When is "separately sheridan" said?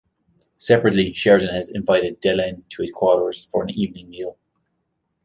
0.57-1.53